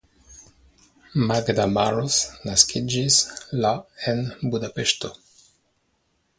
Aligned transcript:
Magda 1.31 1.67
Maros 1.75 2.17
naskiĝis 2.47 3.21
la 3.67 3.75
en 4.15 4.27
Budapeŝto. 4.55 5.15